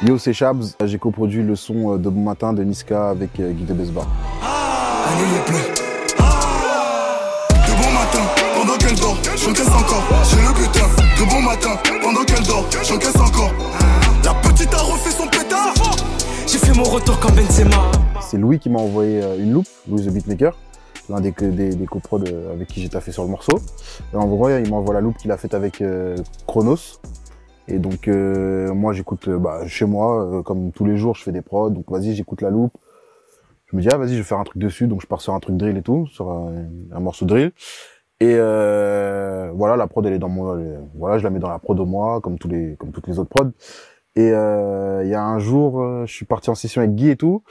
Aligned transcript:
Yo, 0.00 0.16
c'est 0.16 0.32
Shabs. 0.32 0.76
J'ai 0.84 0.98
coproduit 0.98 1.42
le 1.42 1.56
son 1.56 1.94
euh, 1.94 1.98
de 1.98 2.08
Bon 2.08 2.22
Matin 2.22 2.52
de 2.52 2.62
Niska 2.62 3.10
avec 3.10 3.40
euh, 3.40 3.50
Guy 3.50 3.64
de 3.64 3.74
Besbar. 3.74 4.06
Allez 4.40 5.24
les 5.24 5.50
bleus. 5.50 5.74
De 7.66 7.72
bon 7.82 7.90
matin, 7.92 8.22
pendant 8.56 8.76
qu'elle 8.78 8.94
dort, 8.94 9.16
j'encaisse 9.36 9.66
encore. 9.66 10.04
J'ai 10.30 10.36
le 10.36 10.54
butin. 10.54 10.86
De 11.18 11.28
bon 11.28 11.42
matin, 11.42 11.76
pendant 12.00 12.24
qu'elle 12.24 12.46
dort, 12.46 12.64
j'encaisse 12.84 13.16
encore. 13.16 13.50
La 14.24 14.34
petite 14.34 14.72
a 14.72 14.78
refait 14.78 15.10
son 15.10 15.26
pétard. 15.26 15.74
J'ai 16.46 16.58
fait 16.58 16.74
mon 16.76 16.84
retour 16.84 17.18
comme 17.18 17.32
Benzema. 17.32 17.90
C'est 18.20 18.38
Louis 18.38 18.60
qui 18.60 18.70
m'a 18.70 18.78
envoyé 18.78 19.20
euh, 19.20 19.36
une 19.42 19.52
loupe, 19.52 19.66
Louis 19.88 20.04
the 20.06 20.10
Beatmaker, 20.10 20.56
l'un 21.08 21.20
des, 21.20 21.32
des, 21.32 21.74
des 21.74 21.86
coprods 21.86 22.20
avec 22.52 22.68
qui 22.68 22.82
j'ai 22.82 22.88
taffé 22.88 23.10
sur 23.10 23.24
le 23.24 23.30
morceau. 23.30 23.58
Et 24.14 24.16
en 24.16 24.26
gros, 24.28 24.48
il 24.48 24.70
m'envoie 24.70 24.94
la 24.94 25.00
loupe 25.00 25.16
qu'il 25.16 25.32
a 25.32 25.36
faite 25.36 25.54
avec 25.54 25.80
euh, 25.80 26.16
Chronos. 26.46 27.00
Et 27.68 27.78
donc, 27.78 28.08
euh, 28.08 28.72
moi, 28.72 28.94
j'écoute 28.94 29.28
euh, 29.28 29.38
bah, 29.38 29.66
chez 29.66 29.84
moi, 29.84 30.24
euh, 30.24 30.42
comme 30.42 30.72
tous 30.72 30.86
les 30.86 30.96
jours, 30.96 31.14
je 31.14 31.22
fais 31.22 31.32
des 31.32 31.42
prods. 31.42 31.70
Donc, 31.70 31.90
vas-y, 31.90 32.14
j'écoute 32.14 32.40
la 32.40 32.48
loupe. 32.50 32.72
Je 33.66 33.76
me 33.76 33.82
dis, 33.82 33.88
ah, 33.92 33.98
vas-y, 33.98 34.12
je 34.12 34.18
vais 34.18 34.22
faire 34.22 34.38
un 34.38 34.44
truc 34.44 34.60
dessus. 34.60 34.86
Donc, 34.86 35.02
je 35.02 35.06
pars 35.06 35.20
sur 35.20 35.34
un 35.34 35.40
truc 35.40 35.56
drill 35.56 35.76
et 35.76 35.82
tout, 35.82 36.06
sur 36.06 36.30
un, 36.30 37.00
morceau 37.00 37.26
drill. 37.26 37.52
Et 38.20 38.34
euh, 38.36 39.50
voilà, 39.54 39.76
la 39.76 39.86
prod, 39.86 40.04
elle 40.06 40.14
est 40.14 40.18
dans 40.18 40.30
mon... 40.30 40.58
voilà, 40.94 41.18
je 41.18 41.24
la 41.24 41.30
mets 41.30 41.38
dans 41.38 41.50
la 41.50 41.58
prod 41.58 41.78
au 41.78 41.84
mois, 41.84 42.20
comme, 42.22 42.38
tous 42.38 42.48
les, 42.48 42.74
comme 42.76 42.90
toutes 42.90 43.06
les 43.06 43.18
autres 43.18 43.28
prods. 43.28 43.52
Et 44.16 44.32
euh, 44.32 45.04
il 45.04 45.10
y 45.10 45.14
a 45.14 45.22
un 45.22 45.38
jour, 45.38 46.06
je 46.06 46.12
suis 46.12 46.24
parti 46.24 46.48
en 46.48 46.54
session 46.54 46.80
avec 46.80 46.94
Guy 46.94 47.10
et 47.10 47.16
tout. 47.16 47.42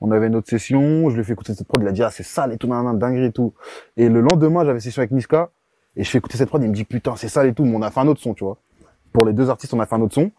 On 0.00 0.10
avait 0.10 0.26
une 0.26 0.36
autre 0.36 0.48
session, 0.48 1.10
je 1.10 1.14
lui 1.14 1.20
ai 1.20 1.24
fait 1.24 1.34
écouter 1.34 1.54
cette 1.54 1.68
prod, 1.68 1.82
il 1.82 1.88
a 1.88 1.92
dit, 1.92 2.02
ah, 2.02 2.10
c'est 2.10 2.24
sale 2.24 2.52
et 2.52 2.56
tout, 2.56 2.66
nan, 2.66 2.84
nan, 2.84 2.98
dinguerie 2.98 3.26
et 3.26 3.32
tout. 3.32 3.52
Et 3.96 4.08
le 4.08 4.20
lendemain, 4.20 4.64
j'avais 4.64 4.80
session 4.80 5.00
avec 5.00 5.12
Niska, 5.12 5.50
et 5.94 6.02
je 6.02 6.10
fais 6.10 6.18
écouter 6.18 6.38
cette 6.38 6.48
prod, 6.48 6.62
il 6.62 6.68
me 6.68 6.74
dit, 6.74 6.84
putain, 6.84 7.14
c'est 7.16 7.28
sale 7.28 7.46
et 7.46 7.54
tout, 7.54 7.64
mais 7.64 7.76
on 7.76 7.82
a 7.82 7.90
fait 7.90 8.00
un 8.00 8.08
autre 8.08 8.20
son, 8.20 8.34
tu 8.34 8.44
vois. 8.44 8.58
Pour 9.16 9.24
les 9.24 9.32
deux 9.32 9.48
artistes, 9.48 9.72
on 9.72 9.80
a 9.80 9.86
fait 9.86 9.94
un 9.94 10.02
autre 10.02 10.12
son. 10.12 10.30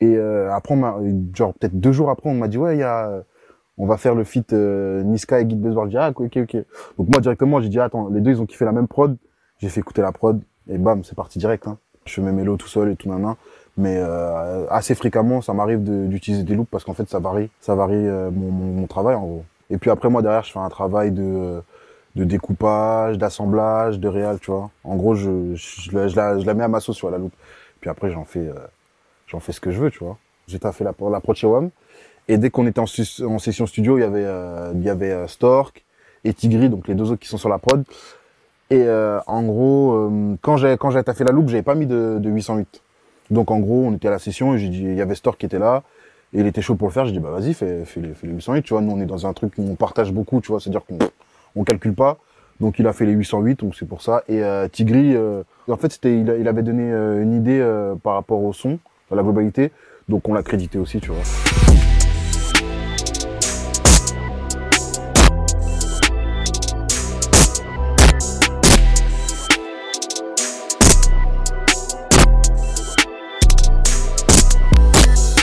Et 0.00 0.16
euh, 0.16 0.52
après, 0.52 0.74
on 0.74 1.30
genre, 1.32 1.54
peut-être 1.54 1.78
deux 1.78 1.92
jours 1.92 2.10
après, 2.10 2.28
on 2.28 2.34
m'a 2.34 2.48
dit, 2.48 2.58
ouais, 2.58 2.74
il 2.74 2.80
y 2.80 2.82
a, 2.82 3.22
on 3.76 3.86
va 3.86 3.96
faire 3.96 4.16
le 4.16 4.24
feat 4.24 4.52
euh, 4.52 5.04
Niska 5.04 5.38
et 5.38 5.44
Guy 5.44 5.54
Besbar. 5.54 5.84
J'ai 5.84 5.90
dit, 5.90 5.96
ah, 5.98 6.10
ok, 6.12 6.36
ok. 6.36 6.56
Donc 6.98 7.08
moi, 7.12 7.20
directement, 7.20 7.60
j'ai 7.60 7.68
dit, 7.68 7.78
attends, 7.78 8.08
les 8.08 8.20
deux, 8.20 8.32
ils 8.32 8.40
ont 8.42 8.46
kiffé 8.46 8.64
la 8.64 8.72
même 8.72 8.88
prod. 8.88 9.16
J'ai 9.58 9.68
fait 9.68 9.78
écouter 9.78 10.02
la 10.02 10.10
prod, 10.10 10.40
et 10.68 10.78
bam, 10.78 11.04
c'est 11.04 11.14
parti 11.14 11.38
direct, 11.38 11.68
hein. 11.68 11.78
Je 12.06 12.14
fais 12.14 12.20
mes 12.22 12.32
mélos 12.32 12.56
tout 12.56 12.66
seul 12.66 12.90
et 12.90 12.96
tout, 12.96 13.08
nan, 13.08 13.22
nan. 13.22 13.34
Mais 13.76 13.98
euh, 13.98 14.66
assez 14.68 14.96
fréquemment, 14.96 15.40
ça 15.40 15.52
m'arrive 15.52 15.84
d'utiliser 16.08 16.42
des 16.42 16.56
loops 16.56 16.68
parce 16.72 16.82
qu'en 16.82 16.94
fait, 16.94 17.08
ça 17.08 17.20
varie, 17.20 17.50
ça 17.60 17.76
varie 17.76 17.94
euh, 17.94 18.32
mon, 18.32 18.50
mon, 18.50 18.72
mon 18.80 18.86
travail 18.88 19.14
en 19.14 19.20
gros. 19.20 19.44
Et 19.70 19.78
puis 19.78 19.90
après, 19.92 20.10
moi 20.10 20.22
derrière, 20.22 20.42
je 20.42 20.50
fais 20.50 20.58
un 20.58 20.68
travail 20.70 21.12
de, 21.12 21.62
de 22.16 22.24
découpage, 22.24 23.18
d'assemblage, 23.18 24.00
de 24.00 24.08
réal, 24.08 24.40
tu 24.40 24.50
vois. 24.50 24.70
En 24.82 24.96
gros, 24.96 25.14
je, 25.14 25.54
je, 25.54 25.94
la- 25.96 26.08
je 26.08 26.16
la, 26.16 26.38
je 26.40 26.46
la 26.46 26.54
mets 26.54 26.64
à 26.64 26.68
ma 26.68 26.80
sauce, 26.80 27.00
vois, 27.00 27.12
la 27.12 27.18
loupe. 27.18 27.34
Puis 27.80 27.90
après, 27.90 28.10
j'en 28.10 28.24
fais, 28.24 28.40
euh, 28.40 28.54
j'en 29.26 29.40
fais 29.40 29.52
ce 29.52 29.60
que 29.60 29.70
je 29.70 29.80
veux, 29.80 29.90
tu 29.90 30.00
vois. 30.00 30.18
J'ai 30.46 30.58
fait 30.58 30.84
la, 30.84 30.94
la 30.98 31.20
WAM. 31.42 31.70
Et 32.28 32.36
dès 32.36 32.50
qu'on 32.50 32.66
était 32.66 32.80
en 32.80 32.86
session 32.86 33.66
studio, 33.66 33.98
il 33.98 34.02
y 34.02 34.04
avait, 34.04 34.24
euh, 34.24 34.72
il 34.74 34.82
y 34.82 34.90
avait 34.90 35.12
euh, 35.12 35.26
Stork 35.26 35.84
et 36.24 36.34
Tigri, 36.34 36.68
donc 36.68 36.88
les 36.88 36.94
deux 36.94 37.10
autres 37.10 37.20
qui 37.20 37.28
sont 37.28 37.38
sur 37.38 37.48
la 37.48 37.58
prod. 37.58 37.84
Et 38.70 38.82
euh, 38.82 39.18
en 39.26 39.42
gros, 39.42 39.94
euh, 39.94 40.36
quand 40.42 40.58
j'ai 40.58 40.76
quand 40.78 40.90
j'ai 40.90 41.02
taffé 41.02 41.24
la 41.24 41.32
loupe, 41.32 41.48
j'avais 41.48 41.62
pas 41.62 41.74
mis 41.74 41.86
de, 41.86 42.18
de 42.20 42.30
808. 42.30 42.82
Donc 43.30 43.50
en 43.50 43.60
gros, 43.60 43.86
on 43.86 43.94
était 43.94 44.08
à 44.08 44.10
la 44.10 44.18
session 44.18 44.54
et 44.54 44.58
j'ai 44.58 44.68
dit, 44.68 44.82
il 44.82 44.94
y 44.94 45.00
avait 45.00 45.14
Stork 45.14 45.38
qui 45.38 45.46
était 45.46 45.58
là 45.58 45.82
et 46.34 46.40
il 46.40 46.46
était 46.46 46.60
chaud 46.60 46.74
pour 46.74 46.88
le 46.88 46.92
faire. 46.92 47.06
J'ai 47.06 47.12
dit 47.12 47.18
bah 47.18 47.30
vas-y, 47.30 47.54
fais, 47.54 47.84
fais, 47.86 48.00
les, 48.00 48.12
fais 48.12 48.26
les 48.26 48.34
808. 48.34 48.62
Tu 48.62 48.74
vois, 48.74 48.82
nous 48.82 48.92
on 48.92 49.00
est 49.00 49.06
dans 49.06 49.26
un 49.26 49.32
truc 49.32 49.54
où 49.56 49.62
on 49.62 49.74
partage 49.74 50.12
beaucoup, 50.12 50.40
tu 50.42 50.48
vois, 50.48 50.60
c'est-à-dire 50.60 50.84
qu'on 50.84 50.98
on 51.56 51.64
calcule 51.64 51.94
pas. 51.94 52.18
Donc 52.60 52.80
il 52.80 52.86
a 52.88 52.92
fait 52.92 53.06
les 53.06 53.12
808, 53.12 53.60
donc 53.60 53.76
c'est 53.76 53.86
pour 53.86 54.02
ça. 54.02 54.24
Et 54.28 54.42
euh, 54.42 54.66
Tigri, 54.66 55.14
euh, 55.14 55.44
en 55.68 55.76
fait, 55.76 55.96
il, 56.04 56.48
avait 56.48 56.62
donné 56.62 56.90
euh, 56.90 57.22
une 57.22 57.32
idée 57.32 57.60
euh, 57.60 57.94
par 57.94 58.14
rapport 58.14 58.42
au 58.42 58.52
son, 58.52 58.80
à 59.12 59.14
la 59.14 59.22
globalité. 59.22 59.70
Donc 60.08 60.28
on 60.28 60.34
l'a 60.34 60.42
crédité 60.42 60.76
aussi, 60.78 61.00
tu 61.00 61.12
vois. 61.12 61.22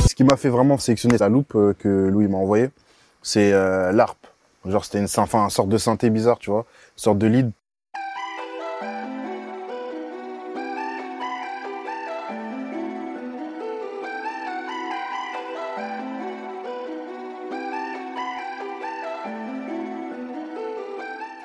Ce 0.06 0.16
qui 0.16 0.26
m'a 0.26 0.36
fait 0.36 0.50
vraiment 0.50 0.78
sélectionner 0.78 1.18
la 1.18 1.30
loupe 1.30 1.54
que 1.80 2.10
Louis 2.10 2.28
m'a 2.28 2.38
envoyée, 2.38 2.72
c'est 3.22 3.52
l'ARP. 3.52 4.25
Genre 4.66 4.84
c'était 4.84 5.00
une, 5.00 5.08
enfin, 5.18 5.44
une 5.44 5.50
sorte 5.50 5.70
de 5.70 5.78
synthé 5.78 6.10
bizarre, 6.10 6.40
tu 6.40 6.50
vois, 6.50 6.62
une 6.96 7.00
sorte 7.00 7.18
de 7.20 7.28
lead. 7.28 7.52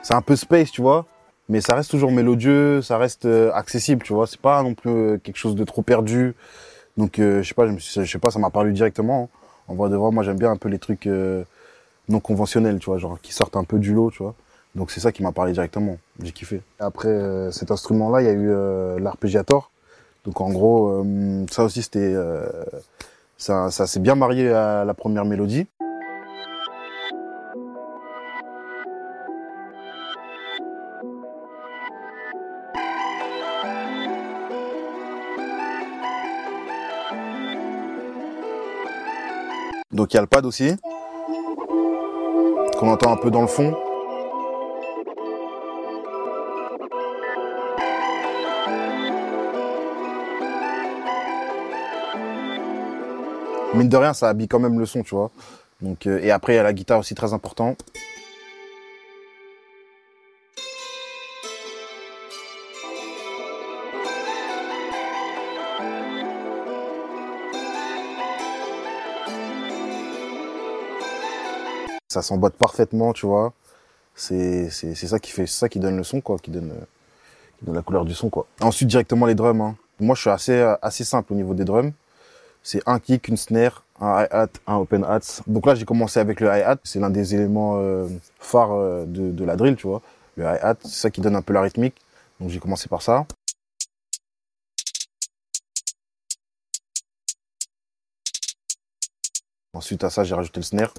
C'est 0.02 0.14
un 0.14 0.22
peu 0.22 0.34
space, 0.34 0.70
tu 0.72 0.80
vois, 0.80 1.06
mais 1.48 1.60
ça 1.60 1.74
reste 1.74 1.90
toujours 1.90 2.10
mélodieux, 2.10 2.82
ça 2.82 2.98
reste 2.98 3.26
euh, 3.26 3.52
accessible, 3.52 4.02
tu 4.02 4.12
vois. 4.12 4.26
C'est 4.26 4.40
pas 4.40 4.62
non 4.62 4.74
plus 4.74 4.90
euh, 4.90 5.18
quelque 5.18 5.36
chose 5.36 5.54
de 5.54 5.62
trop 5.64 5.82
perdu. 5.82 6.34
Donc 6.96 7.18
euh, 7.18 7.42
je 7.42 7.48
sais 7.48 7.54
pas, 7.54 7.66
je 7.76 8.04
sais 8.04 8.18
pas, 8.18 8.30
ça 8.30 8.38
m'a 8.38 8.50
paru 8.50 8.72
directement. 8.72 9.30
hein. 9.32 9.38
En 9.68 9.74
vrai 9.76 9.90
de 9.90 9.96
vrai, 9.96 10.10
moi 10.10 10.24
j'aime 10.24 10.38
bien 10.38 10.50
un 10.50 10.56
peu 10.56 10.68
les 10.68 10.78
trucs 10.80 11.08
non 12.10 12.20
conventionnels, 12.20 12.78
tu 12.78 12.86
vois, 12.86 12.98
genre 12.98 13.18
qui 13.20 13.32
sortent 13.32 13.56
un 13.56 13.64
peu 13.64 13.78
du 13.78 13.94
lot, 13.94 14.10
tu 14.10 14.22
vois. 14.22 14.34
Donc 14.74 14.90
c'est 14.90 15.00
ça 15.00 15.12
qui 15.12 15.22
m'a 15.22 15.32
parlé 15.32 15.52
directement. 15.52 15.96
J'ai 16.22 16.32
kiffé. 16.32 16.62
Après 16.78 17.08
euh, 17.08 17.50
cet 17.50 17.70
instrument-là, 17.70 18.22
il 18.22 18.26
y 18.26 18.28
a 18.28 18.32
eu 18.32 18.50
euh, 18.50 18.98
l'arpégiator. 19.00 19.70
Donc 20.24 20.40
en 20.40 20.50
gros, 20.50 20.88
euh, 20.88 21.46
ça 21.50 21.64
aussi 21.64 21.82
c'était, 21.82 22.14
ça 23.38 23.70
s'est 23.70 24.00
bien 24.00 24.14
marié 24.14 24.50
à 24.50 24.84
la 24.84 24.94
première 24.94 25.24
mélodie. 25.24 25.66
Donc 39.92 40.14
il 40.14 40.16
y 40.16 40.18
a 40.18 40.22
le 40.22 40.26
pad 40.26 40.46
aussi, 40.46 40.76
qu'on 42.80 42.88
entend 42.88 43.12
un 43.12 43.16
peu 43.16 43.30
dans 43.30 43.42
le 43.42 43.46
fond. 43.46 43.76
Mine 53.74 53.88
de 53.90 53.96
rien, 53.98 54.14
ça 54.14 54.30
habille 54.30 54.48
quand 54.48 54.58
même 54.58 54.78
le 54.78 54.86
son, 54.86 55.02
tu 55.02 55.14
vois. 55.14 55.30
Euh, 55.84 56.20
et 56.22 56.30
après, 56.30 56.54
il 56.54 56.56
y 56.56 56.58
a 56.58 56.62
la 56.62 56.72
guitare 56.72 56.98
aussi 56.98 57.14
très 57.14 57.34
important. 57.34 57.76
Ça 72.10 72.22
s'emboîte 72.22 72.54
parfaitement, 72.54 73.12
tu 73.12 73.24
vois. 73.24 73.52
C'est 74.16 74.68
ça 74.68 75.20
qui 75.20 75.30
fait, 75.30 75.46
ça 75.46 75.68
qui 75.68 75.78
donne 75.78 75.96
le 75.96 76.02
son, 76.02 76.20
quoi, 76.20 76.38
qui 76.38 76.50
donne, 76.50 76.72
euh, 76.72 76.84
qui 77.56 77.64
donne 77.64 77.76
la 77.76 77.82
couleur 77.82 78.04
du 78.04 78.14
son, 78.14 78.28
quoi. 78.28 78.46
Ensuite, 78.60 78.88
directement 78.88 79.26
les 79.26 79.36
drums. 79.36 79.60
Hein. 79.60 79.76
Moi, 80.00 80.16
je 80.16 80.22
suis 80.22 80.30
assez 80.30 80.58
euh, 80.58 80.74
assez 80.82 81.04
simple 81.04 81.32
au 81.32 81.36
niveau 81.36 81.54
des 81.54 81.64
drums. 81.64 81.92
C'est 82.64 82.82
un 82.84 82.98
kick, 82.98 83.28
une 83.28 83.36
snare, 83.36 83.84
un 84.00 84.24
hi-hat, 84.24 84.48
un 84.66 84.76
open 84.76 85.04
hats. 85.04 85.40
Donc 85.46 85.66
là, 85.66 85.76
j'ai 85.76 85.84
commencé 85.84 86.18
avec 86.18 86.40
le 86.40 86.48
hi-hat. 86.48 86.78
C'est 86.82 86.98
l'un 86.98 87.10
des 87.10 87.34
éléments 87.36 87.76
euh, 87.78 88.08
phares 88.40 88.72
euh, 88.72 89.04
de, 89.06 89.30
de 89.30 89.44
la 89.44 89.54
drill, 89.54 89.76
tu 89.76 89.86
vois. 89.86 90.02
Le 90.36 90.44
hi-hat, 90.44 90.76
c'est 90.82 90.88
ça 90.88 91.10
qui 91.10 91.20
donne 91.20 91.36
un 91.36 91.42
peu 91.42 91.52
la 91.52 91.62
rythmique. 91.62 91.94
Donc 92.40 92.50
j'ai 92.50 92.58
commencé 92.58 92.88
par 92.88 93.02
ça. 93.02 93.24
Ensuite 99.72 100.02
à 100.02 100.10
ça, 100.10 100.24
j'ai 100.24 100.34
rajouté 100.34 100.58
le 100.58 100.64
snare. 100.64 100.92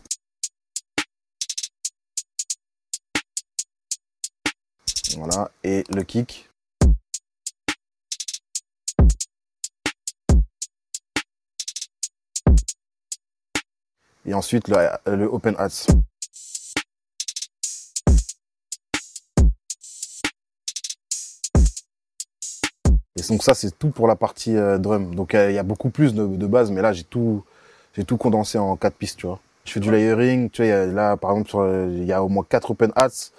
Voilà, 5.18 5.52
et 5.64 5.84
le 5.94 6.04
kick. 6.04 6.50
Et 14.26 14.34
ensuite 14.34 14.68
le, 14.68 14.78
le 15.16 15.26
open 15.26 15.56
hats. 15.58 15.88
Et 23.18 23.24
donc 23.28 23.44
ça 23.44 23.54
c'est 23.54 23.78
tout 23.78 23.90
pour 23.90 24.08
la 24.08 24.16
partie 24.16 24.56
euh, 24.56 24.78
drum. 24.78 25.14
Donc 25.16 25.36
euh, 25.36 25.52
il 25.52 25.56
y 25.56 25.60
a 25.60 25.64
beaucoup 25.64 25.90
plus 25.90 26.14
de, 26.14 26.26
de 26.26 26.48
base, 26.48 26.72
mais 26.72 26.82
là 26.82 26.94
j'ai 26.94 27.04
tout, 27.04 27.44
j'ai 27.96 28.06
tout 28.06 28.18
condensé 28.18 28.58
en 28.58 28.76
quatre 28.78 28.96
pistes, 28.96 29.18
tu 29.18 29.28
vois. 29.28 29.40
Je 29.66 29.74
fais 29.74 29.80
du 29.80 29.92
layering, 29.92 30.50
tu 30.50 30.62
vois, 30.62 30.66
il 30.68 30.70
y 30.70 30.72
a- 30.72 30.86
là 30.86 31.18
par 31.18 31.32
exemple 31.32 31.52
euh, 31.58 31.88
il 31.98 32.06
y 32.06 32.14
a 32.14 32.24
au 32.24 32.30
moins 32.30 32.46
quatre 32.48 32.72
open 32.72 32.92
hats. 32.96 33.32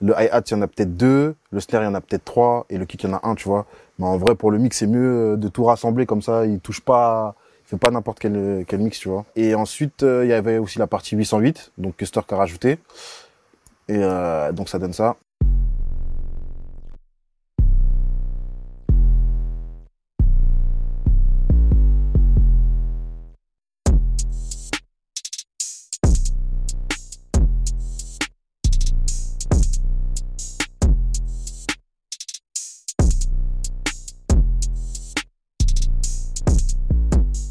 Le 0.00 0.12
hi-hat, 0.12 0.42
il 0.46 0.50
y 0.52 0.54
en 0.54 0.62
a 0.62 0.66
peut-être 0.66 0.96
deux. 0.96 1.34
Le 1.50 1.60
snare, 1.60 1.82
il 1.82 1.86
y 1.86 1.88
en 1.88 1.94
a 1.94 2.00
peut-être 2.00 2.24
trois. 2.24 2.66
Et 2.68 2.78
le 2.78 2.84
kick, 2.84 3.02
il 3.04 3.10
y 3.10 3.12
en 3.12 3.16
a 3.16 3.20
un, 3.26 3.34
tu 3.34 3.48
vois. 3.48 3.66
Mais 3.98 4.06
en 4.06 4.18
vrai, 4.18 4.34
pour 4.34 4.50
le 4.50 4.58
mix, 4.58 4.76
c'est 4.78 4.86
mieux 4.86 5.32
euh, 5.32 5.36
de 5.36 5.48
tout 5.48 5.64
rassembler 5.64 6.06
comme 6.06 6.22
ça. 6.22 6.44
Il 6.44 6.60
touche 6.60 6.80
pas, 6.80 7.34
fait 7.64 7.78
pas 7.78 7.90
n'importe 7.90 8.18
quel, 8.18 8.64
quel 8.68 8.80
mix, 8.80 8.98
tu 8.98 9.08
vois. 9.08 9.24
Et 9.36 9.54
ensuite, 9.54 10.02
euh, 10.02 10.24
il 10.24 10.28
y 10.28 10.34
avait 10.34 10.58
aussi 10.58 10.78
la 10.78 10.86
partie 10.86 11.16
808, 11.16 11.72
donc 11.78 11.96
que 11.96 12.04
Stork 12.04 12.30
a 12.32 12.36
rajouté. 12.36 12.78
Et 13.88 13.98
euh, 13.98 14.52
donc 14.52 14.68
ça 14.68 14.78
donne 14.78 14.92
ça. 14.92 15.16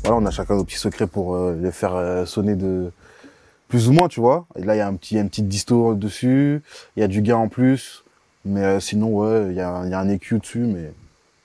Voilà, 0.05 0.21
on 0.21 0.25
a 0.27 0.29
chacun 0.29 0.55
nos 0.55 0.63
petits 0.63 0.77
secrets 0.77 1.07
pour 1.07 1.35
euh, 1.35 1.57
les 1.59 1.71
faire 1.71 1.95
euh, 1.95 2.25
sonner 2.25 2.55
de 2.55 2.91
plus 3.67 3.89
ou 3.89 3.91
moins, 3.91 4.07
tu 4.07 4.19
vois. 4.19 4.45
Et 4.55 4.61
là, 4.61 4.75
il 4.75 4.77
y 4.77 4.81
a 4.81 4.87
un 4.87 4.93
petit, 4.93 5.17
une 5.17 5.29
petite 5.29 5.47
disto 5.47 5.95
dessus, 5.95 6.61
il 6.95 6.99
y 6.99 7.03
a 7.03 7.07
du 7.07 7.23
gain 7.23 7.37
en 7.37 7.47
plus, 7.47 8.05
mais 8.45 8.63
euh, 8.63 8.79
sinon, 8.79 9.07
ouais, 9.07 9.47
il 9.49 9.55
y, 9.55 9.61
a, 9.61 9.83
y 9.87 9.93
a 9.95 9.99
un 9.99 10.07
EQ 10.07 10.37
dessus, 10.37 10.59
mais 10.59 10.93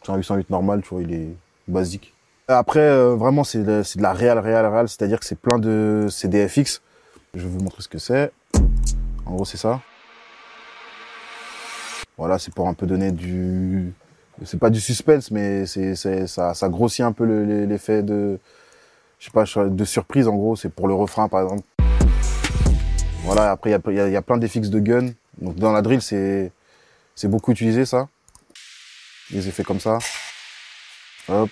c'est 0.03 0.13
un 0.13 0.17
808 0.17 0.51
normal, 0.51 0.83
tu 0.83 0.91
vois, 0.91 1.01
il 1.01 1.15
est 1.15 1.29
basique. 1.69 2.13
Après, 2.49 2.81
euh, 2.81 3.15
vraiment, 3.15 3.45
c'est 3.45 3.63
de, 3.63 3.83
c'est 3.83 3.99
de 3.99 4.03
la 4.03 4.13
réal, 4.13 4.39
réal, 4.39 4.67
réal, 4.67 4.91
c'est-à-dire 4.91 5.21
que 5.21 5.25
c'est 5.25 5.39
plein 5.39 5.59
de 5.59 6.09
CDFX. 6.11 6.83
Je 7.33 7.41
vais 7.41 7.49
vous 7.49 7.61
montrer 7.61 7.81
ce 7.81 7.89
que 7.89 7.99
c'est. 7.99 8.31
En 9.25 9.37
gros, 9.37 9.47
c'est 9.47 9.57
ça. 9.57 9.81
Voilà, 12.19 12.39
c'est 12.39 12.53
pour 12.53 12.69
un 12.69 12.75
peu 12.75 12.87
donner 12.87 13.11
du, 13.11 13.95
c'est 14.45 14.59
pas 14.59 14.71
du 14.71 14.81
suspense, 14.81 15.31
mais 15.31 15.67
c'est, 15.67 15.95
c'est, 15.95 16.27
ça, 16.27 16.55
ça 16.55 16.69
grossit 16.69 17.01
un 17.05 17.13
peu 17.13 17.25
le- 17.25 17.45
le- 17.45 17.65
l'effet 17.67 18.03
de, 18.03 18.39
je 19.19 19.27
sais 19.27 19.31
pas, 19.31 19.45
de 19.69 19.85
surprise 19.85 20.29
en 20.29 20.35
gros. 20.35 20.57
C'est 20.57 20.71
pour 20.71 20.89
le 20.89 20.95
refrain 20.95 21.29
par 21.29 21.43
exemple. 21.43 21.63
Voilà. 23.25 23.51
Après, 23.51 23.71
il 23.71 23.73
y 23.73 24.17
a 24.17 24.23
plein 24.23 24.39
d'effets 24.39 24.61
de 24.61 24.79
gun. 24.79 25.11
Donc 25.41 25.57
dans 25.57 25.73
la 25.73 25.83
drill, 25.83 26.01
c'est, 26.03 26.51
c'est 27.15 27.29
beaucoup 27.29 27.53
utilisé 27.53 27.85
ça. 27.85 28.09
Des 29.31 29.47
effets 29.47 29.63
comme 29.65 29.81
ça. 29.81 29.99
Hop. 31.29 31.51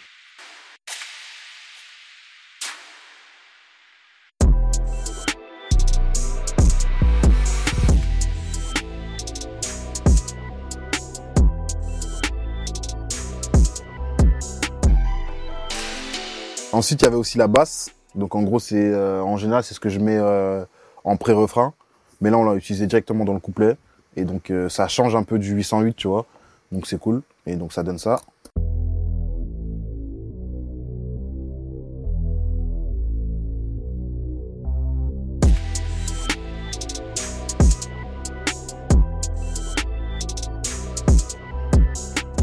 Ensuite, 16.79 17.03
il 17.03 17.07
y 17.07 17.09
avait 17.09 17.17
aussi 17.17 17.39
la 17.39 17.49
basse. 17.49 17.91
Donc 18.15 18.37
en 18.37 18.43
gros, 18.45 18.61
c'est 18.61 18.77
euh, 18.77 19.21
en 19.21 19.37
général, 19.37 19.65
c'est 19.65 19.75
ce 19.75 19.81
que 19.81 19.89
je 19.89 19.99
mets 19.99 20.17
euh, 20.17 20.65
en 21.03 21.17
pré-refrain. 21.17 21.75
Mais 22.21 22.31
là, 22.31 22.39
on 22.39 22.45
l'a 22.45 22.55
utilisé 22.55 22.87
directement 22.87 23.25
dans 23.25 23.35
le 23.35 23.41
couplet. 23.41 23.77
Et 24.15 24.25
donc 24.25 24.53
euh, 24.53 24.69
ça 24.69 24.87
change 24.87 25.17
un 25.17 25.25
peu 25.25 25.41
du 25.41 25.51
808, 25.55 25.97
tu 25.97 26.07
vois. 26.07 26.25
Donc 26.71 26.87
c'est 26.87 27.01
cool. 27.01 27.23
Et 27.47 27.57
donc 27.57 27.73
ça 27.73 27.83
donne 27.83 27.99
ça. 27.99 28.21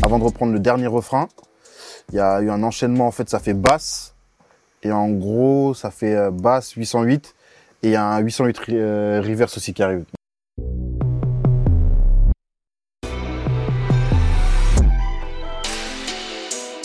Avant 0.03 0.19
de 0.19 0.25
reprendre 0.25 0.51
le 0.51 0.59
dernier 0.59 0.87
refrain, 0.87 1.29
il 2.09 2.15
y 2.15 2.19
a 2.19 2.41
eu 2.41 2.49
un 2.49 2.63
enchaînement, 2.63 3.07
en 3.07 3.11
fait, 3.11 3.29
ça 3.29 3.39
fait 3.39 3.53
basse. 3.53 4.14
Et 4.83 4.91
en 4.91 5.09
gros, 5.09 5.73
ça 5.73 5.91
fait 5.91 6.15
euh, 6.15 6.31
basse 6.31 6.71
808. 6.73 7.33
Et 7.83 7.95
un 7.95 8.17
808 8.19 8.57
ri- 8.59 8.73
euh, 8.77 9.21
reverse 9.21 9.57
aussi 9.57 9.73
qui 9.73 9.83
arrive. 9.83 10.05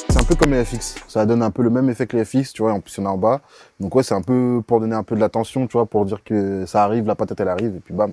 C'est 0.08 0.18
un 0.20 0.24
peu 0.24 0.34
comme 0.34 0.52
les 0.52 0.64
FX. 0.64 0.96
Ça 1.08 1.24
donne 1.26 1.42
un 1.42 1.50
peu 1.50 1.62
le 1.62 1.70
même 1.70 1.88
effet 1.88 2.06
que 2.06 2.16
les 2.16 2.24
FX, 2.24 2.52
tu 2.52 2.62
vois, 2.62 2.72
en 2.72 2.80
plus 2.80 2.96
il 2.98 3.04
y 3.04 3.06
en 3.06 3.16
bas. 3.16 3.40
Donc 3.78 3.94
ouais, 3.94 4.02
c'est 4.02 4.14
un 4.14 4.22
peu 4.22 4.60
pour 4.66 4.80
donner 4.80 4.96
un 4.96 5.02
peu 5.04 5.14
de 5.14 5.20
l'attention, 5.20 5.66
tu 5.66 5.72
vois, 5.74 5.86
pour 5.86 6.04
dire 6.04 6.22
que 6.24 6.64
ça 6.66 6.82
arrive, 6.84 7.06
la 7.06 7.14
patate 7.14 7.40
elle 7.40 7.48
arrive, 7.48 7.76
et 7.76 7.80
puis 7.80 7.94
bam, 7.94 8.12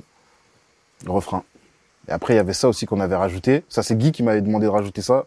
refrain. 1.07 1.43
Et 2.07 2.11
après, 2.11 2.33
il 2.35 2.37
y 2.37 2.39
avait 2.39 2.53
ça 2.53 2.69
aussi 2.69 2.85
qu'on 2.85 2.99
avait 3.01 3.15
rajouté. 3.15 3.65
Ça, 3.67 3.83
c'est 3.83 3.97
Guy 3.97 4.11
qui 4.13 4.23
m'avait 4.23 4.41
demandé 4.41 4.65
de 4.65 4.71
rajouter 4.71 5.01
ça. 5.01 5.25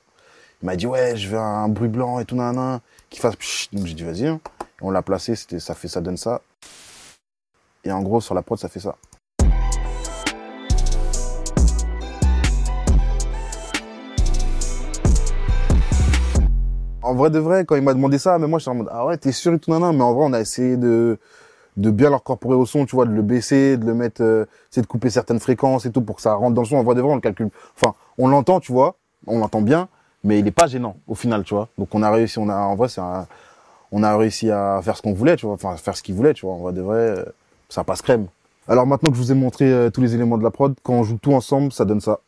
Il 0.62 0.66
m'a 0.66 0.76
dit, 0.76 0.86
ouais, 0.86 1.16
je 1.16 1.26
veux 1.26 1.38
un 1.38 1.68
bruit 1.70 1.88
blanc 1.88 2.20
et 2.20 2.26
tout, 2.26 2.36
nanana, 2.36 2.82
qui 3.08 3.18
fasse 3.18 3.34
pshh. 3.34 3.70
Donc 3.72 3.86
j'ai 3.86 3.94
dit, 3.94 4.04
vas-y. 4.04 4.26
hein. 4.26 4.40
On 4.82 4.90
l'a 4.90 5.00
placé, 5.00 5.34
c'était, 5.34 5.58
ça 5.58 5.74
fait, 5.74 5.88
ça 5.88 6.02
donne 6.02 6.18
ça. 6.18 6.42
Et 7.82 7.90
en 7.90 8.02
gros, 8.02 8.20
sur 8.20 8.34
la 8.34 8.42
prod, 8.42 8.58
ça 8.58 8.68
fait 8.68 8.78
ça. 8.78 8.96
En 17.02 17.14
vrai 17.14 17.30
de 17.30 17.38
vrai, 17.38 17.64
quand 17.64 17.76
il 17.76 17.82
m'a 17.82 17.94
demandé 17.94 18.18
ça, 18.18 18.38
mais 18.38 18.46
moi, 18.46 18.58
j'étais 18.58 18.70
en 18.70 18.74
mode, 18.74 18.88
ah 18.92 19.06
ouais, 19.06 19.16
t'es 19.16 19.32
sûr 19.32 19.54
et 19.54 19.58
tout, 19.58 19.70
nanana. 19.70 19.94
Mais 19.94 20.04
en 20.04 20.12
vrai, 20.12 20.26
on 20.26 20.34
a 20.34 20.40
essayé 20.40 20.76
de, 20.76 21.18
de 21.78 21.90
bien 21.90 22.10
l'incorporer 22.10 22.54
au 22.56 22.66
son, 22.66 22.84
tu 22.84 22.96
vois, 22.96 23.06
de 23.06 23.12
le 23.12 23.22
baisser, 23.22 23.78
de 23.78 23.86
le 23.86 23.94
mettre, 23.94 24.22
euh, 24.22 24.44
c'est 24.70 24.82
de 24.82 24.86
couper 24.86 25.08
certaines 25.08 25.40
fréquences 25.40 25.86
et 25.86 25.90
tout 25.90 26.02
pour 26.02 26.16
que 26.16 26.22
ça 26.22 26.34
rentre 26.34 26.54
dans 26.54 26.60
le 26.60 26.68
son. 26.68 26.76
En 26.76 26.82
vrai 26.84 26.94
de 26.94 27.00
vrai, 27.00 27.12
on 27.12 27.14
le 27.14 27.22
calcule. 27.22 27.48
Enfin, 27.80 27.94
on 28.18 28.28
l'entend, 28.28 28.60
tu 28.60 28.72
vois, 28.72 28.96
on 29.26 29.38
l'entend 29.38 29.62
bien, 29.62 29.88
mais 30.24 30.38
il 30.38 30.46
est 30.46 30.52
pas 30.52 30.66
gênant 30.66 30.96
au 31.06 31.14
final, 31.14 31.44
tu 31.44 31.54
vois. 31.54 31.68
Donc 31.78 31.94
on 31.94 32.02
a 32.02 32.10
réussi, 32.10 32.38
on 32.38 32.48
a, 32.48 32.56
en 32.56 32.74
vrai, 32.76 32.88
un, 32.98 33.26
on 33.92 34.02
a 34.02 34.16
réussi 34.16 34.50
à 34.50 34.80
faire 34.82 34.96
ce 34.96 35.02
qu'on 35.02 35.12
voulait, 35.12 35.36
tu 35.36 35.46
vois, 35.46 35.54
enfin 35.54 35.76
faire 35.76 35.96
ce 35.96 36.02
qu'il 36.02 36.14
voulait, 36.14 36.34
tu 36.34 36.46
vois. 36.46 36.54
En 36.54 36.58
vrai 36.58 36.72
de 36.72 36.80
vrai, 36.80 36.96
euh, 36.96 37.24
ça 37.68 37.84
passe 37.84 38.02
crème. 38.02 38.26
Alors 38.68 38.86
maintenant 38.86 39.10
que 39.10 39.16
je 39.16 39.22
vous 39.22 39.32
ai 39.32 39.34
montré 39.34 39.70
euh, 39.72 39.90
tous 39.90 40.00
les 40.00 40.14
éléments 40.14 40.38
de 40.38 40.44
la 40.44 40.50
prod, 40.50 40.74
quand 40.82 40.94
on 40.94 41.02
joue 41.02 41.18
tout 41.20 41.32
ensemble, 41.32 41.72
ça 41.72 41.84
donne 41.84 42.00
ça. 42.00 42.20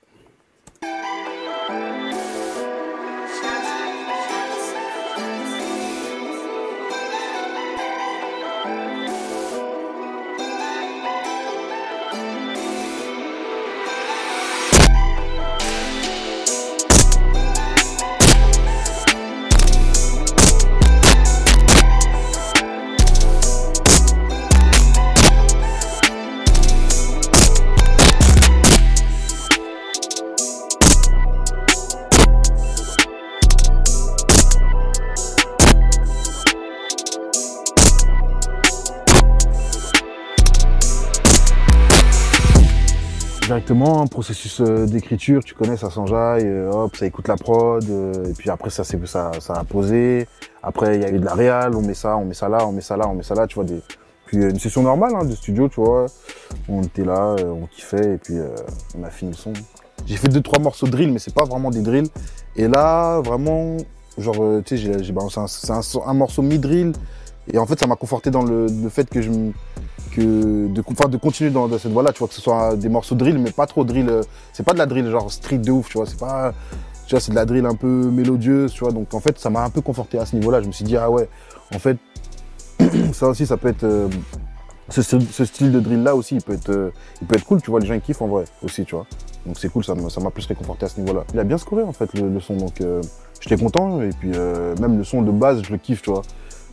Directement, 43.47 44.01
un 44.01 44.07
processus 44.07 44.61
euh, 44.61 44.87
d'écriture, 44.87 45.43
tu 45.43 45.55
connais, 45.55 45.77
ça 45.77 45.91
s'enjaille, 45.91 46.47
euh, 46.47 46.71
hop, 46.71 46.95
ça 46.95 47.07
écoute 47.07 47.27
la 47.27 47.37
prod, 47.37 47.85
euh, 47.91 48.31
et 48.31 48.35
puis 48.35 48.49
après 48.51 48.71
ça, 48.71 48.85
ça, 48.85 49.33
ça 49.41 49.55
a 49.55 49.65
posé. 49.65 50.29
Après, 50.63 50.95
il 50.95 51.03
y 51.03 51.05
a 51.05 51.11
eu 51.11 51.19
de 51.19 51.25
la 51.25 51.35
réal, 51.35 51.75
on 51.75 51.83
met 51.83 51.95
ça, 51.95 52.17
on 52.17 52.25
met 52.25 52.35
ça 52.35 52.49
là, 52.49 52.65
on 52.65 52.71
met 52.71 52.83
ça 52.83 52.97
là, 52.97 53.09
on 53.09 53.15
met 53.15 53.25
ça 53.25 53.35
là, 53.35 53.49
tu 53.49 53.57
vois. 53.57 53.65
Puis 54.27 54.37
une 54.37 54.61
session 54.61 54.85
normale 54.85 55.13
hein, 55.17 55.25
de 55.25 55.35
studio, 55.35 55.69
tu 55.69 55.81
vois. 55.81 56.07
On 56.69 56.83
était 56.83 57.05
là, 57.05 57.35
on 57.45 57.67
kiffait, 57.67 58.15
et 58.15 58.19
puis 58.19 58.35
on 58.97 59.03
a 59.03 59.11
fini 59.11 59.33
le 59.33 59.37
son. 59.37 59.53
J'ai 60.07 60.17
fait 60.17 60.29
deux 60.29 60.41
trois 60.41 60.61
morceaux 60.61 60.87
de 60.87 60.93
drill, 60.93 61.13
mais 61.13 61.19
c'est 61.19 61.35
pas 61.35 61.45
vraiment 61.45 61.71
des 61.71 61.83
drills. 61.83 62.11
Et 62.55 62.69
là, 62.69 63.21
vraiment, 63.21 63.77
genre, 64.19 64.63
tu 64.65 64.77
sais, 64.79 65.03
j'ai- 65.03 65.13
un, 65.13 65.81
un, 66.07 66.15
morceau 66.15 66.43
mi-drill, 66.43 66.93
et 67.53 67.59
en 67.59 67.67
fait, 67.67 67.79
ça 67.79 67.89
m'a 67.89 67.97
conforté 67.97 68.31
dans 68.31 68.45
le, 68.45 68.67
le 68.67 68.89
fait 68.89 69.11
que 69.11 69.21
je 69.21 69.31
me 69.31 69.53
de, 70.21 71.17
continuer 71.17 71.51
dans, 71.51 71.69
cette 71.79 71.93
voie-là, 71.93 72.13
tu 72.13 72.19
vois, 72.19 72.29
que 72.29 72.35
ce 72.35 72.41
soit 72.41 72.77
des 72.77 72.89
morceaux 72.89 73.15
drill, 73.15 73.39
mais 73.39 73.51
pas 73.51 73.67
trop 73.67 73.85
drill. 73.85 74.09
euh, 74.09 74.23
C'est 74.53 74.65
pas 74.65 74.73
de 74.73 74.79
la 74.79 74.87
drill 74.87 75.09
genre 75.11 75.31
street 75.31 75.59
de 75.59 75.71
ouf, 75.71 75.89
tu 75.89 75.99
vois, 75.99 76.07
c'est 76.07 76.19
pas, 76.19 76.53
tu 77.07 77.15
vois, 77.15 77.21
c'est 77.21 77.31
de 77.31 77.37
la 77.37 77.45
drill 77.45 77.67
un 77.67 77.75
peu 77.75 77.87
mélodieuse, 77.87 78.73
tu 78.73 78.81
vois. 78.81 78.93
Donc 78.93 79.15
en 79.15 79.21
fait, 79.21 79.39
ça 79.39 79.51
m'a 79.51 79.63
un 79.63 79.71
peu 79.71 79.81
conforté 79.81 80.19
à 80.19 80.27
ce 80.27 80.37
niveau-là. 80.37 80.61
Je 80.63 80.67
me 80.67 80.73
suis 80.73 80.85
dit 80.85 80.97
ah 80.97 81.11
ouais, 81.11 81.29
en 81.75 81.79
fait, 81.79 81.97
ça 83.13 83.29
aussi, 83.29 83.47
ça 83.47 83.57
peut 83.57 83.69
être 83.69 83.85
euh, 83.85 84.09
ce, 84.89 85.45
style 85.45 85.73
de 85.73 85.81
drill-là 85.81 86.15
aussi, 86.15 86.37
il 86.37 86.43
peut 86.43 86.55
être, 86.55 86.71
euh, 86.71 86.91
il 87.21 87.27
peut 87.27 87.37
être 87.37 87.45
cool, 87.45 87.63
tu 87.63 87.71
vois. 87.71 87.81
Les 87.81 87.87
gens 87.87 87.95
ils 87.95 88.01
kiffent 88.01 88.23
en 88.23 88.29
vrai 88.29 88.45
aussi, 88.63 88.85
tu 88.85 88.95
vois. 88.95 89.07
Donc 89.47 89.59
c'est 89.59 89.71
cool, 89.71 89.85
ça 89.85 89.95
m'a 89.95 90.31
plus 90.31 90.47
réconforté 90.47 90.87
à 90.87 90.89
ce 90.89 91.01
niveau-là. 91.01 91.25
Il 91.33 91.41
a 91.41 91.45
bien 91.45 91.59
scoré 91.59 91.83
en 91.83 91.93
fait 91.93 92.15
le, 92.15 92.39
son, 92.39 92.55
donc 92.55 92.81
j'étais 93.41 93.57
content 93.57 94.01
et 94.01 94.11
puis 94.11 94.31
même 94.81 94.97
le 94.99 95.03
son 95.03 95.23
de 95.23 95.33
base, 95.33 95.63
je 95.65 95.73
le 95.73 95.79
kiffe, 95.79 96.01
tu 96.01 96.11
vois. 96.11 96.23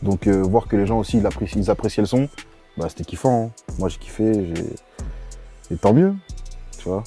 Donc 0.02 0.28
voir 0.28 0.68
que 0.68 0.76
les 0.76 0.86
gens 0.86 1.00
aussi 1.00 1.18
ils 1.18 1.26
apprécient, 1.26 1.60
ils 1.60 1.68
appréciaient 1.68 2.04
le 2.04 2.06
son, 2.06 2.28
bah 2.76 2.88
c'était 2.88 3.04
kiffant. 3.04 3.46
hein. 3.46 3.74
Moi 3.78 3.88
j'ai 3.88 3.98
kiffé, 3.98 4.32
j'ai 4.54 4.64
et 5.72 5.76
tant 5.76 5.92
mieux, 5.92 6.14
tu 6.78 6.88
vois. 6.88 7.04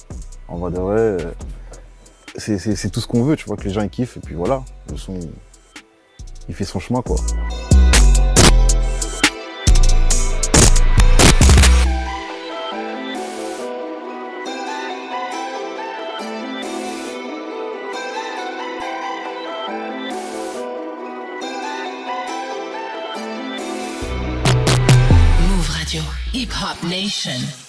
En 0.48 0.58
vrai 0.58 0.72
euh, 0.78 1.32
c'est 2.36 2.90
tout 2.90 3.00
ce 3.00 3.06
qu'on 3.06 3.22
veut, 3.22 3.36
tu 3.36 3.46
vois, 3.46 3.56
que 3.56 3.64
les 3.64 3.70
gens 3.70 3.82
ils 3.82 3.90
kiffent 3.90 4.16
et 4.16 4.20
puis 4.20 4.34
voilà, 4.34 4.62
le 4.90 4.96
son 4.96 5.18
il 6.48 6.54
fait 6.54 6.64
son 6.64 6.80
chemin 6.80 7.02
quoi. 7.02 7.16
Hip 26.44 26.52
Hop 26.52 26.84
Nation. 26.84 27.63